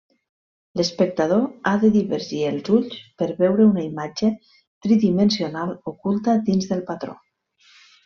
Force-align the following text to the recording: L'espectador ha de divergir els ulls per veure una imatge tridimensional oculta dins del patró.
L'espectador 0.79 1.43
ha 1.71 1.73
de 1.83 1.91
divergir 1.97 2.41
els 2.53 2.71
ulls 2.79 2.97
per 3.21 3.29
veure 3.43 3.69
una 3.75 3.85
imatge 3.91 4.33
tridimensional 4.89 5.79
oculta 5.95 6.39
dins 6.53 6.71
del 6.75 6.87
patró. 6.93 7.21